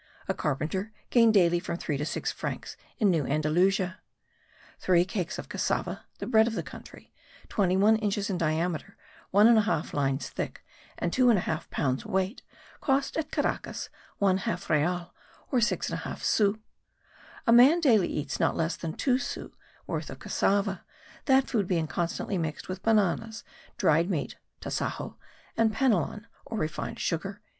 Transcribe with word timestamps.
A 0.27 0.33
carpenter 0.33 0.91
gained 1.11 1.35
daily 1.35 1.59
from 1.59 1.77
3 1.77 1.95
to 1.97 2.07
6 2.07 2.31
francs 2.31 2.75
in 2.97 3.11
New 3.11 3.27
Andalusia. 3.27 3.99
Three 4.79 5.05
cakes 5.05 5.37
of 5.37 5.47
cassava 5.47 6.05
(the 6.17 6.25
bread 6.25 6.47
of 6.47 6.55
the 6.55 6.63
country), 6.63 7.13
21 7.49 7.97
inches 7.97 8.27
in 8.27 8.39
diameter, 8.39 8.97
1 9.29 9.45
1/2 9.55 9.93
lines 9.93 10.27
thick, 10.29 10.65
and 10.97 11.13
2 11.13 11.27
1/2 11.27 11.69
pounds 11.69 12.03
weight, 12.03 12.41
cost 12.79 13.15
at 13.15 13.29
Caracas 13.31 13.89
one 14.17 14.37
half 14.39 14.71
real, 14.71 15.13
or 15.51 15.61
6 15.61 15.91
1/2 15.91 16.17
sous. 16.23 16.57
A 17.45 17.51
man 17.53 17.77
eats 17.77 17.83
daily 17.83 18.27
not 18.39 18.57
less 18.57 18.75
than 18.75 18.93
2 18.93 19.19
sous' 19.19 19.53
worth 19.85 20.09
of 20.09 20.17
cassava, 20.17 20.83
that 21.25 21.47
food 21.47 21.67
being 21.67 21.85
constantly 21.85 22.39
mixed 22.39 22.67
with 22.67 22.81
bananas, 22.81 23.43
dried 23.77 24.09
meat 24.09 24.35
(tasajo) 24.61 25.17
and 25.55 25.71
panelon, 25.75 26.25
or 26.47 26.55
unrefined 26.57 26.97
sugar.) 26.97 27.39